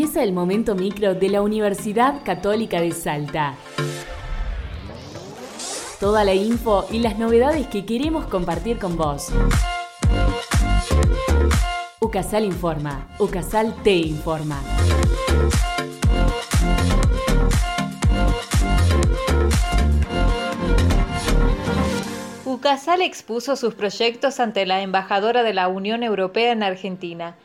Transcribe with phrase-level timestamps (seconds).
[0.00, 3.54] Empieza el momento micro de la Universidad Católica de Salta.
[6.00, 9.28] Toda la info y las novedades que queremos compartir con vos.
[12.00, 14.62] Ucasal informa, Ucasal te informa.
[22.46, 27.36] Ucasal expuso sus proyectos ante la embajadora de la Unión Europea en Argentina.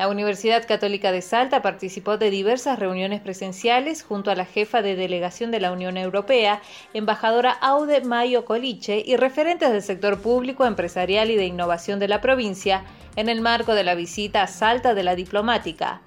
[0.00, 4.96] La Universidad Católica de Salta participó de diversas reuniones presenciales junto a la jefa de
[4.96, 6.62] delegación de la Unión Europea,
[6.94, 12.22] embajadora Aude Mayo Coliche, y referentes del sector público, empresarial y de innovación de la
[12.22, 12.82] provincia,
[13.14, 16.00] en el marco de la visita a Salta de la diplomática.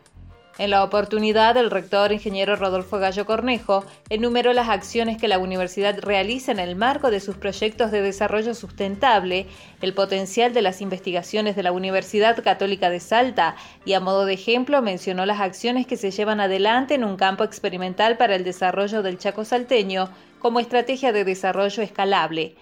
[0.60, 5.98] En la oportunidad, el rector ingeniero Rodolfo Gallo Cornejo enumeró las acciones que la universidad
[6.00, 9.48] realiza en el marco de sus proyectos de desarrollo sustentable,
[9.82, 14.36] el potencial de las investigaciones de la Universidad Católica de Salta y a modo de
[14.36, 19.02] ejemplo mencionó las acciones que se llevan adelante en un campo experimental para el desarrollo
[19.02, 22.54] del Chaco salteño como estrategia de desarrollo escalable.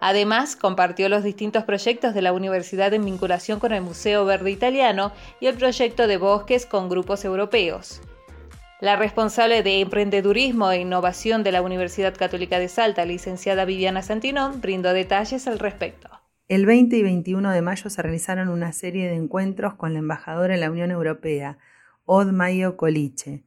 [0.00, 5.12] Además, compartió los distintos proyectos de la universidad en vinculación con el Museo Verde Italiano
[5.40, 8.00] y el proyecto de bosques con grupos europeos.
[8.80, 14.62] La responsable de Emprendedurismo e Innovación de la Universidad Católica de Salta, licenciada Viviana Santinón,
[14.62, 16.08] brindó detalles al respecto.
[16.48, 20.54] El 20 y 21 de mayo se realizaron una serie de encuentros con la embajadora
[20.54, 21.58] de la Unión Europea,
[22.06, 23.44] Od Mayo Coliche,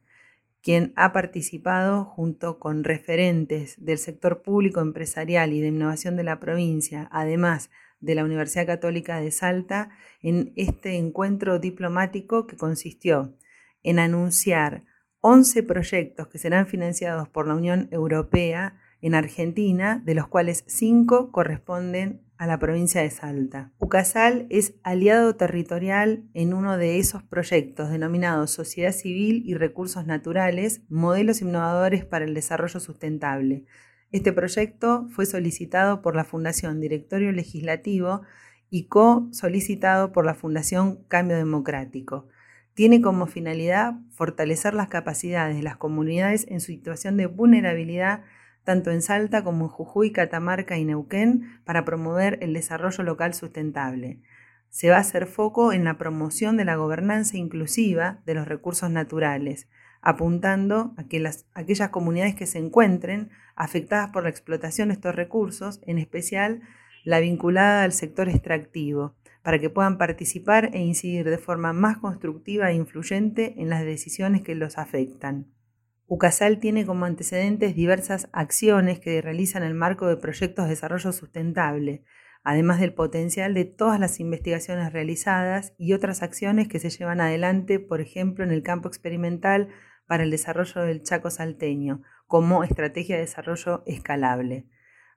[0.64, 6.40] quien ha participado junto con referentes del sector público empresarial y de innovación de la
[6.40, 7.70] provincia, además
[8.00, 9.90] de la Universidad Católica de Salta,
[10.22, 13.36] en este encuentro diplomático que consistió
[13.84, 14.86] en anunciar
[15.20, 21.34] 11 proyectos que serán financiados por la Unión Europea en Argentina, de los cuales 5
[21.34, 23.72] corresponden a la provincia de Salta.
[23.80, 30.82] Ucasal es aliado territorial en uno de esos proyectos denominados Sociedad Civil y Recursos Naturales,
[30.90, 33.66] Modelos Innovadores para el Desarrollo Sustentable.
[34.12, 38.22] Este proyecto fue solicitado por la Fundación Directorio Legislativo
[38.70, 42.28] y co-solicitado por la Fundación Cambio Democrático.
[42.74, 48.24] Tiene como finalidad fortalecer las capacidades de las comunidades en situación de vulnerabilidad
[48.64, 54.20] tanto en Salta como en Jujuy, Catamarca y Neuquén, para promover el desarrollo local sustentable.
[54.70, 58.90] Se va a hacer foco en la promoción de la gobernanza inclusiva de los recursos
[58.90, 59.68] naturales,
[60.02, 65.16] apuntando a que las, aquellas comunidades que se encuentren afectadas por la explotación de estos
[65.16, 66.62] recursos, en especial
[67.04, 72.72] la vinculada al sector extractivo, para que puedan participar e incidir de forma más constructiva
[72.72, 75.48] e influyente en las decisiones que los afectan.
[76.08, 81.12] UCASAL tiene como antecedentes diversas acciones que realizan en el marco de proyectos de desarrollo
[81.12, 82.04] sustentable,
[82.44, 87.80] además del potencial de todas las investigaciones realizadas y otras acciones que se llevan adelante,
[87.80, 89.70] por ejemplo, en el campo experimental
[90.06, 94.68] para el desarrollo del Chaco salteño, como estrategia de desarrollo escalable.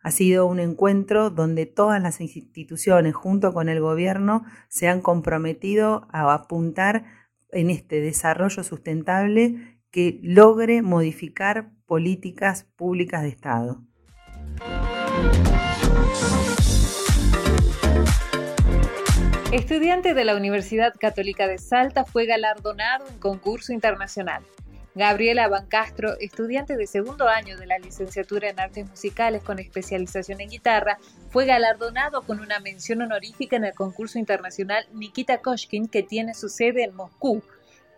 [0.03, 6.07] Ha sido un encuentro donde todas las instituciones, junto con el gobierno, se han comprometido
[6.13, 7.05] a apuntar
[7.51, 13.83] en este desarrollo sustentable que logre modificar políticas públicas de Estado.
[19.53, 24.43] Estudiante de la Universidad Católica de Salta fue galardonado en concurso internacional.
[24.95, 30.51] Gabriela Bancastro, estudiante de segundo año de la licenciatura en artes musicales con especialización en
[30.51, 30.99] guitarra,
[31.31, 36.51] fue galardonado con una mención honorífica en el concurso internacional Nikita Koshkin que tiene su
[36.51, 37.43] sede en Moscú,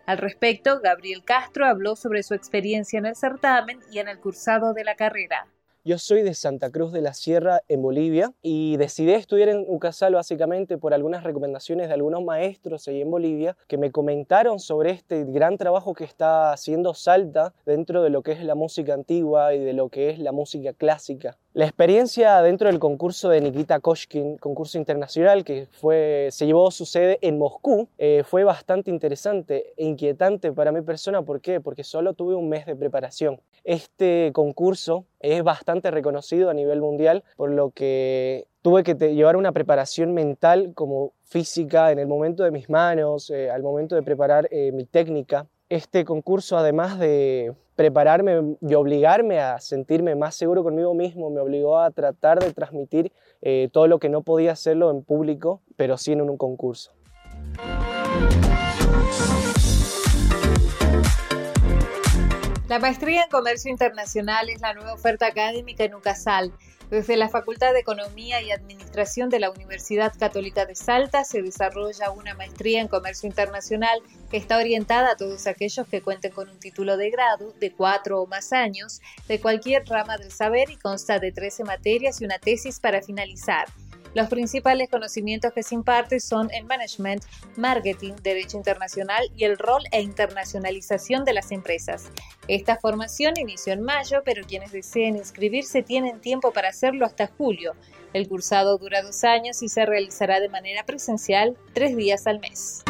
[0.09, 4.73] al respecto, Gabriel Castro habló sobre su experiencia en el certamen y en el cursado
[4.73, 5.45] de la carrera.
[5.89, 10.13] Yo soy de Santa Cruz de la Sierra, en Bolivia, y decidí estudiar en UCASAL
[10.13, 15.25] básicamente por algunas recomendaciones de algunos maestros ahí en Bolivia que me comentaron sobre este
[15.25, 19.63] gran trabajo que está haciendo Salta dentro de lo que es la música antigua y
[19.65, 21.39] de lo que es la música clásica.
[21.53, 26.85] La experiencia dentro del concurso de Nikita Koshkin, concurso internacional que fue, se llevó su
[26.85, 31.23] sede en Moscú, eh, fue bastante interesante e inquietante para mi persona.
[31.23, 31.59] ¿Por qué?
[31.59, 33.41] Porque solo tuve un mes de preparación.
[33.63, 39.51] Este concurso es bastante reconocido a nivel mundial, por lo que tuve que llevar una
[39.51, 44.47] preparación mental como física en el momento de mis manos, eh, al momento de preparar
[44.51, 45.47] eh, mi técnica.
[45.69, 51.79] Este concurso, además de prepararme y obligarme a sentirme más seguro conmigo mismo, me obligó
[51.79, 56.11] a tratar de transmitir eh, todo lo que no podía hacerlo en público, pero sí
[56.11, 56.91] en un concurso.
[62.69, 66.53] La maestría en Comercio Internacional es la nueva oferta académica en UCASAL.
[66.91, 72.11] Desde la Facultad de Economía y Administración de la Universidad Católica de Salta se desarrolla
[72.11, 76.59] una maestría en Comercio Internacional que está orientada a todos aquellos que cuenten con un
[76.59, 81.17] título de grado de cuatro o más años de cualquier rama del saber y consta
[81.17, 83.65] de 13 materias y una tesis para finalizar.
[84.13, 87.23] Los principales conocimientos que se imparten son el management,
[87.55, 92.09] marketing, derecho internacional y el rol e internacionalización de las empresas.
[92.47, 97.73] Esta formación inició en mayo, pero quienes deseen inscribirse tienen tiempo para hacerlo hasta julio.
[98.13, 102.83] El cursado dura dos años y se realizará de manera presencial tres días al mes.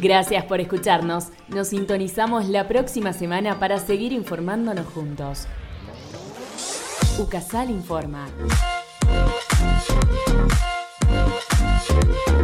[0.00, 1.28] Gracias por escucharnos.
[1.48, 5.46] Nos sintonizamos la próxima semana para seguir informándonos juntos.
[7.18, 8.28] UCASAL informa.
[12.26, 12.43] Thank